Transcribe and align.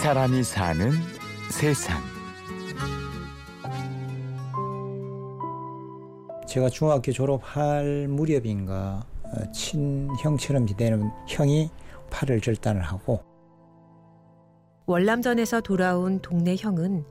사람이 0.00 0.42
사는 0.44 0.92
세상. 1.50 2.00
제가 6.48 6.70
중학교 6.70 7.12
졸업할 7.12 8.08
무렵인가 8.08 9.04
어, 9.24 9.52
친형처럼 9.52 10.66
지내는 10.66 11.10
형이 11.28 11.68
팔을 12.08 12.40
절단을 12.40 12.80
하고 12.80 13.22
월남전에서 14.86 15.60
돌아온 15.60 16.20
동네 16.22 16.56
형은 16.58 17.04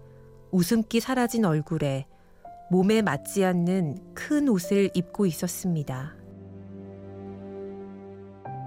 웃음기 0.49 0.99
사라진 0.99 1.45
얼굴에 1.45 2.07
몸에 2.71 3.03
맞지 3.03 3.45
않는 3.45 4.15
큰 4.15 4.49
옷을 4.49 4.89
입고 4.95 5.27
있었습니다. 5.27 6.15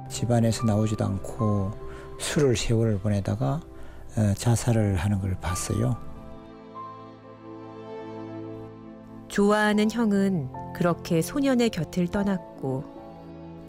집안에서 0.08 0.64
나오지도 0.64 1.04
않고 1.06 1.72
술을 2.20 2.56
세월을 2.56 3.00
보내다가 3.00 3.60
어, 3.64 3.71
자살을 4.36 4.96
하는 4.96 5.20
걸 5.20 5.36
봤어요. 5.40 5.96
좋아하는 9.28 9.90
형은 9.90 10.50
그렇게 10.74 11.22
소년의 11.22 11.70
곁을 11.70 12.08
떠났고 12.08 12.84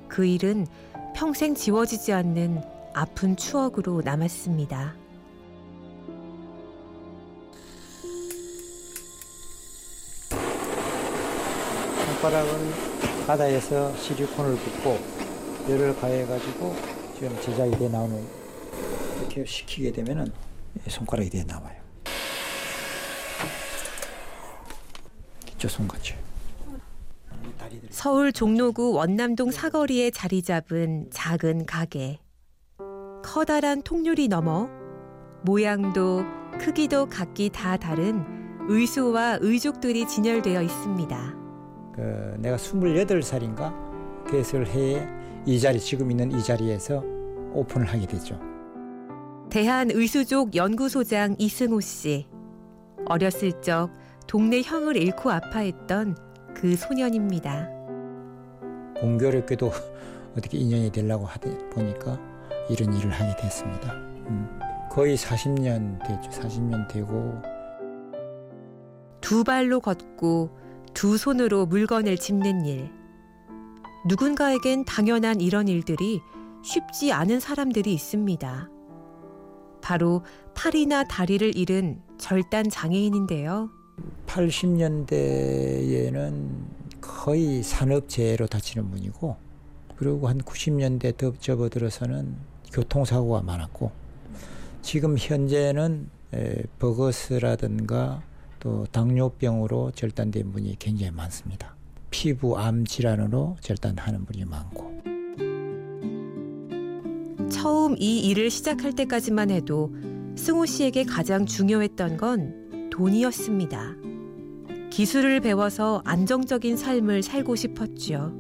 그 0.09 0.25
일은 0.25 0.67
평생 1.15 1.55
지워지지 1.55 2.11
않는 2.11 2.61
아픈 2.93 3.35
추억으로 3.35 4.01
남았습니다. 4.03 4.93
손가락은 12.05 12.71
바다에서 13.25 13.95
시리콘을 13.95 14.55
붓고 14.55 14.97
열을 15.69 15.95
가해가지고 15.99 16.75
지금 17.15 17.41
제작이 17.41 17.71
돼 17.77 17.87
나오는 17.89 18.42
이렇게 19.33 19.45
식히게 19.45 19.91
되면은 19.91 20.31
손가락이 20.87 21.29
돼 21.29 21.43
나와요. 21.43 21.81
저 25.57 25.67
손같이. 25.67 26.13
서울 27.89 28.31
종로구 28.31 28.93
원남동 28.93 29.51
사거리에 29.51 30.11
자리 30.11 30.43
잡은 30.43 31.09
작은 31.11 31.65
가게. 31.65 32.19
커다란 33.23 33.81
통유리 33.81 34.27
너머 34.27 34.69
모양도 35.43 36.23
크기도 36.59 37.07
각기 37.07 37.49
다 37.49 37.77
다른 37.77 38.23
의수와 38.67 39.39
의족들이 39.41 40.07
진열되어 40.07 40.61
있습니다. 40.61 41.33
그 41.95 42.35
내가 42.39 42.57
28살인가 42.57 43.73
그랬을 44.25 44.67
해에 44.67 45.07
이 45.45 45.59
자리 45.59 45.79
지금 45.79 46.11
있는 46.11 46.31
이 46.31 46.43
자리에서 46.43 47.03
오픈을 47.53 47.87
하게 47.87 48.05
됐죠. 48.05 48.52
대한의수족 49.53 50.55
연구소장 50.55 51.35
이승호 51.37 51.79
씨. 51.79 52.25
어렸을 53.05 53.61
적 53.61 53.91
동네 54.25 54.63
형을 54.63 54.97
잃고 54.97 55.29
아파했던 55.29 56.17
그 56.55 56.75
소년입니다. 56.75 57.69
공교롭게도 58.99 59.71
어떻게 60.35 60.57
인연이 60.57 60.91
되려고 60.91 61.27
하다 61.27 61.69
보니까 61.69 62.19
이런 62.67 62.95
일을 62.95 63.11
하게 63.11 63.39
됐습니다. 63.43 63.93
음, 63.93 64.59
거의 64.89 65.15
40년 65.15 65.99
됐죠. 65.99 66.31
40년 66.31 66.91
되고 66.91 67.39
두 69.21 69.43
발로 69.43 69.81
걷고 69.81 70.49
두 70.95 71.15
손으로 71.15 71.67
물건을 71.67 72.17
짚는 72.17 72.65
일. 72.65 72.89
누군가에겐 74.07 74.85
당연한 74.85 75.41
이런 75.41 75.67
일들이 75.67 76.21
쉽지 76.63 77.11
않은 77.13 77.39
사람들이 77.39 77.93
있습니다. 77.93 78.72
바로 79.83 80.23
팔이나 80.55 81.03
다리를 81.03 81.55
잃은 81.57 82.01
절단 82.17 82.69
장애인인데요. 82.69 83.69
80년대에는 84.27 86.49
거의 87.01 87.61
산업재해로 87.61 88.47
다치는 88.47 88.89
분이고 88.89 89.35
그리고 89.97 90.29
한 90.29 90.37
90년대 90.39 91.17
더 91.17 91.33
접어들어서는 91.37 92.37
교통사고가 92.71 93.41
많았고 93.41 93.91
지금 94.81 95.17
현재는 95.17 96.09
버거스라든가 96.79 98.23
또 98.61 98.87
당뇨병으로 98.91 99.91
절단된 99.91 100.53
분이 100.53 100.77
굉장히 100.79 101.11
많습니다. 101.11 101.75
피부 102.09 102.57
암 102.57 102.85
질환으로 102.85 103.57
절단하는 103.59 104.23
분이 104.23 104.45
많고 104.45 105.02
처음 107.49 107.95
이 107.99 108.19
일을 108.19 108.49
시작할 108.49 108.93
때까지만 108.93 109.49
해도 109.49 109.93
승호 110.35 110.65
씨에게 110.65 111.03
가장 111.03 111.45
중요했던 111.45 112.17
건 112.17 112.89
돈이었습니다. 112.91 113.95
기술을 114.89 115.39
배워서 115.39 116.01
안정적인 116.05 116.77
삶을 116.77 117.23
살고 117.23 117.55
싶었죠. 117.55 118.31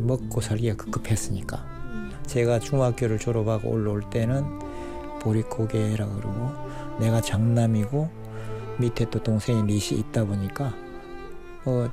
먹고 0.00 0.40
살기가 0.40 0.76
급급했으니까 0.76 1.66
제가 2.26 2.58
중학교를 2.58 3.18
졸업하고 3.18 3.70
올라올 3.70 4.08
때는 4.10 4.44
보릿고개라 5.20 6.06
그러고 6.06 6.50
내가 7.00 7.20
장남이고 7.20 8.08
밑에 8.78 9.08
또 9.10 9.22
동생이 9.22 9.62
넷이 9.62 9.98
있다 10.00 10.24
보니까 10.24 10.74
뭐 11.64 11.90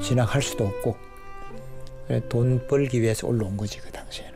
진학할 0.00 0.42
수도 0.42 0.66
없고 0.66 0.96
돈 2.28 2.66
벌기 2.68 3.00
위해서 3.00 3.26
올라온 3.26 3.56
거지 3.56 3.78
그 3.80 3.90
당시에는. 3.90 4.31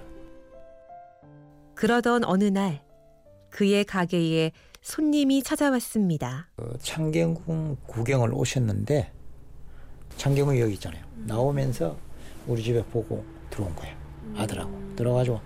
그러던 1.77 2.25
어느 2.25 2.45
날 2.45 2.83
그의 3.51 3.85
가게에 3.85 4.53
손님이 4.81 5.43
찾아왔습니다. 5.43 6.49
그 6.57 6.77
창경궁 6.81 7.77
구경을 7.87 8.33
오셨는데 8.33 9.13
창경궁 10.17 10.59
여기 10.59 10.75
있잖아요. 10.75 11.05
나오면서 11.27 11.97
우리 12.47 12.63
집에 12.63 12.83
보고 12.85 13.25
들어온 13.51 13.75
거예요. 13.77 13.95
아들하고 14.37 14.97
들어가지고 14.97 15.41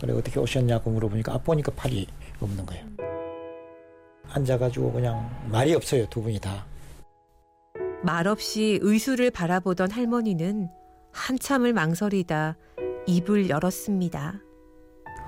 그래 0.00 0.12
어떻게 0.12 0.38
오셨냐고 0.38 0.90
물어보니까 0.90 1.34
아 1.34 1.38
보니까 1.38 1.72
팔이 1.72 2.06
없는 2.40 2.64
거예요. 2.64 2.86
앉아가지고 4.28 4.92
그냥 4.92 5.30
말이 5.50 5.74
없어요 5.74 6.06
두 6.08 6.22
분이 6.22 6.38
다. 6.40 6.64
말없이 8.02 8.78
의수를 8.82 9.30
바라보던 9.30 9.90
할머니는 9.90 10.68
한참을 11.12 11.72
망설이다 11.72 12.56
입을 13.06 13.48
열었습니다. 13.48 14.45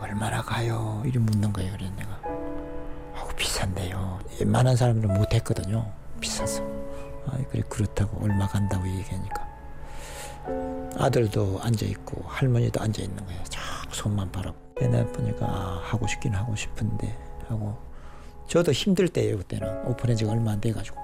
얼마나 0.01 0.43
가요? 0.43 1.03
이리 1.05 1.19
묻는 1.19 1.53
거예요. 1.53 1.73
그래 1.73 1.91
내가. 1.97 2.21
아우 3.17 3.29
비싼데요. 3.37 4.21
웬만한 4.41 4.77
사람들은 4.77 5.15
못했거든요. 5.15 5.91
비싸서. 6.21 6.63
아 7.27 7.39
그래 7.51 7.63
그렇다고 7.69 8.25
얼마 8.25 8.47
간다고 8.47 8.89
얘기하니까 8.89 9.47
아들도 10.97 11.61
앉아 11.63 11.85
있고 11.87 12.23
할머니도 12.27 12.81
앉아 12.81 13.03
있는 13.03 13.25
거예요. 13.27 13.43
자꾸 13.45 13.95
손만 13.95 14.31
바라보고. 14.33 14.69
내가 14.87 15.05
보니까 15.13 15.47
아, 15.47 15.81
하고 15.83 16.07
싶긴 16.07 16.35
하고 16.35 16.55
싶은데 16.55 17.17
하고 17.49 17.77
저도 18.47 18.73
힘들 18.73 19.09
때예요 19.09 19.39
그때는 19.39 19.87
오픈한 19.87 20.17
지가 20.17 20.31
얼마 20.33 20.53
안 20.53 20.61
돼가지고 20.61 20.97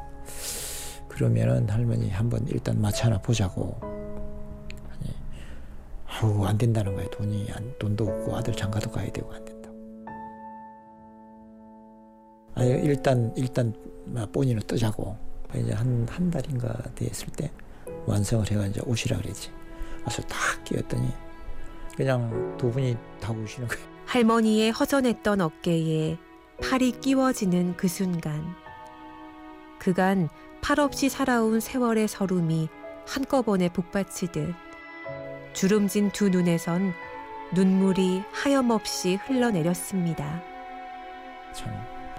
그러면은 1.08 1.68
할머니 1.68 2.10
한번 2.10 2.46
일단 2.48 2.80
마치 2.80 3.02
하나 3.02 3.18
보자고 3.18 3.80
아우 6.24 6.44
안 6.46 6.56
된다는 6.56 6.94
거예요. 6.94 7.10
돈이 7.10 7.48
안, 7.52 7.74
돈도 7.78 8.04
없고 8.06 8.36
아들 8.36 8.54
장가도 8.54 8.90
가야 8.90 9.10
되고 9.12 9.30
안 9.32 9.44
된다고. 9.44 9.76
아니 12.54 12.70
일단 12.70 13.32
일단 13.36 13.74
본인을 14.32 14.62
뜨자고. 14.62 15.16
이제 15.54 15.72
한 15.72 16.04
한 16.10 16.30
달인가 16.32 16.74
됐을 16.96 17.28
때 17.28 17.48
완성을 18.06 18.50
해가 18.50 18.66
이제 18.66 18.80
오시라 18.84 19.18
그랬지. 19.18 19.50
와서 20.02 20.20
딱 20.22 20.64
끼웠더니 20.64 21.08
그냥 21.96 22.56
두 22.58 22.70
분이 22.72 22.96
다 23.20 23.32
우시는 23.32 23.68
거예요. 23.68 23.84
할머니의 24.06 24.72
허전했던 24.72 25.40
어깨에 25.40 26.18
팔이 26.60 26.92
끼워지는 27.00 27.76
그 27.76 27.86
순간 27.86 28.42
그간 29.78 30.28
팔 30.60 30.80
없이 30.80 31.08
살아온 31.08 31.60
세월의 31.60 32.08
서름이 32.08 32.68
한꺼번에 33.06 33.68
복받치듯 33.68 34.54
주름진 35.54 36.10
두 36.10 36.28
눈에선 36.28 36.92
눈물이 37.54 38.24
하염없이 38.32 39.14
흘러내렸습니다. 39.16 40.42
참 41.52 41.72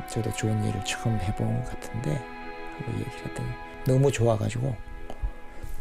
저도 0.09 0.31
좋은 0.33 0.63
일을 0.63 0.83
처음 0.85 1.19
해본 1.19 1.63
것 1.63 1.69
같은데 1.71 2.11
하고 2.15 2.91
얘기를 2.93 3.25
했더니 3.25 3.49
너무 3.85 4.11
좋아가지고 4.11 4.73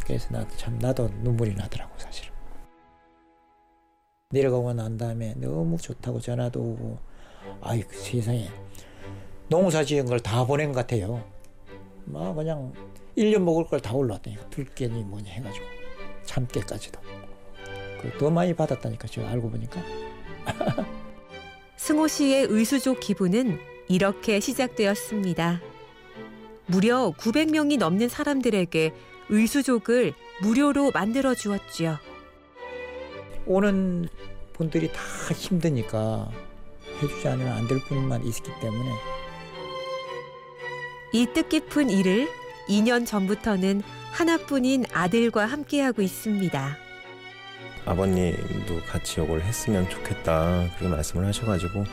그래서 0.05 0.29
나도 0.31 0.57
참 0.57 0.79
나도 0.79 1.09
눈물이 1.23 1.55
나더라고 1.55 1.97
사실은. 1.99 2.33
내려가고 4.31 4.73
난 4.73 4.97
다음에 4.97 5.35
너무 5.37 5.77
좋다고 5.79 6.21
전화도 6.21 6.61
오고 6.61 6.99
아이 7.63 7.83
그 7.83 7.97
세상에 7.97 8.49
농사 9.49 9.85
지은 9.85 10.07
걸 10.07 10.19
다 10.19 10.45
보낸 10.45 10.73
것 10.73 10.81
같아요. 10.81 11.25
막 12.07 12.35
그냥 12.35 12.73
1년 13.17 13.43
먹을 13.43 13.65
걸 13.67 13.81
다 13.81 13.95
올랐다니까 13.95 14.51
들깨니 14.51 15.05
뭐니 15.05 15.29
해가지고 15.29 15.65
참깨까지도 16.25 17.01
더 18.19 18.31
많이 18.31 18.55
받았다니까 18.55 19.09
제가 19.09 19.29
알고 19.31 19.51
보니까 19.51 19.81
승호 21.77 22.09
씨의 22.09 22.47
의수족 22.51 23.01
기부는 23.01 23.59
이렇게 23.89 24.41
시작되었습니다. 24.41 25.61
무려 26.67 27.13
900명이 27.19 27.79
넘는 27.79 28.09
사람들에게 28.09 28.93
의수족을 29.29 30.15
무료로 30.43 30.91
만들어 30.93 31.35
주었지요. 31.35 31.99
오는 33.47 34.09
분들이 34.55 34.91
다 34.93 35.01
힘드니까 35.35 36.31
해주지 37.03 37.29
않으면 37.29 37.53
안 37.53 37.69
될 37.69 37.79
분만 37.81 38.25
있기 38.25 38.51
때문에 38.61 38.91
이 41.13 41.27
뜻깊은 41.27 41.91
일을 41.91 42.29
2년 42.69 43.07
전부터는 43.07 43.83
하나뿐인 44.13 44.87
아들과 44.93 45.45
함께하고 45.47 46.03
있습니다. 46.03 46.84
아버님도 47.87 48.83
같이 48.87 49.21
이걸 49.23 49.41
했으면 49.41 49.89
좋겠다 49.89 50.69
그렇게 50.77 50.89
말씀을 50.89 51.27
하셔가지고 51.27 51.85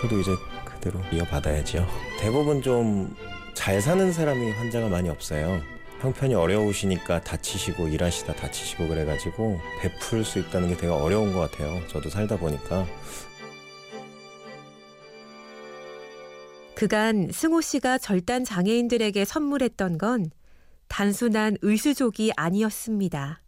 저도 0.00 0.20
이제 0.20 0.30
그대로 0.64 1.00
이어받아야지요. 1.12 1.86
대부분 2.20 2.62
좀 2.62 3.14
잘 3.54 3.80
사는 3.80 4.12
사람이 4.12 4.50
환자가 4.52 4.88
많이 4.88 5.08
없어요. 5.08 5.60
형편이 6.00 6.34
어려우시니까 6.34 7.20
다치시고 7.20 7.88
일하시다 7.88 8.34
다치시고 8.34 8.88
그래가지고 8.88 9.60
베풀 9.80 10.24
수 10.24 10.40
있다는 10.40 10.68
게 10.70 10.76
되게 10.76 10.88
어려운 10.88 11.32
것 11.32 11.38
같아요. 11.38 11.80
저도 11.86 12.10
살다 12.10 12.38
보니까 12.38 12.86
그간 16.74 17.30
승호 17.30 17.60
씨가 17.60 17.98
절단 17.98 18.42
장애인들에게 18.42 19.24
선물했던 19.24 19.98
건 19.98 20.30
단순한 20.88 21.58
의수족이 21.62 22.32
아니었습니다. 22.36 23.40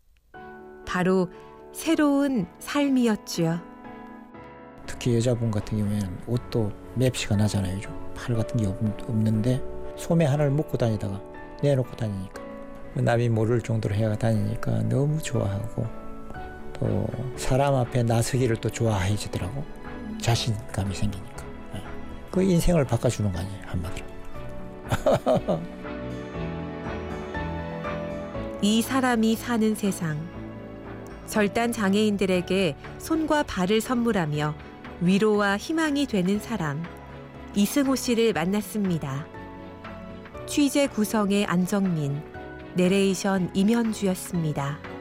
바로 0.87 1.29
새로운 1.75 2.47
삶이었지요. 2.61 3.61
특히 4.87 5.17
여자분 5.17 5.51
같은 5.51 5.77
경우에는 5.77 6.19
옷도 6.29 6.71
맵시가 6.95 7.35
나잖아요. 7.37 7.81
좀. 7.81 7.93
팔 8.15 8.37
같은 8.37 8.57
게 8.57 8.67
없, 8.67 8.81
없는데 9.09 9.61
소매 9.97 10.25
하나를 10.25 10.53
묶고 10.53 10.79
다니다가 10.79 11.21
내놓고 11.63 11.97
다니니까 11.97 12.43
남이 12.95 13.29
모를 13.29 13.61
정도로 13.61 13.93
해가 13.97 14.17
다니니까 14.17 14.85
너무 14.85 15.21
좋아하고 15.21 15.85
또 16.75 17.09
사람 17.37 17.75
앞에 17.75 18.05
나서기를 18.05 18.57
또 18.57 18.71
좋아해지더라고 18.71 19.65
자신감이 20.21 20.95
생기니까 20.95 21.45
예. 21.75 21.83
그 22.31 22.41
인생을 22.43 22.85
바꿔주는 22.85 23.33
거 23.33 23.39
아니에요 23.41 23.63
한마디로 23.67 24.07
이 28.63 28.81
사람이 28.81 29.35
사는 29.35 29.75
세상. 29.75 30.34
절단 31.27 31.73
장애인들에게 31.73 32.77
손과 32.99 33.45
발을 33.45 33.81
선물하며 33.81 34.55
위로와 35.01 35.57
희망이 35.57 36.07
되는 36.07 36.39
사람. 36.39 36.83
이승호 37.55 37.97
씨를 37.97 38.33
만났습니다. 38.33 39.27
취재 40.47 40.87
구성의 40.87 41.47
안정민, 41.47 42.21
내레이션 42.75 43.51
임현주였습니다. 43.55 44.94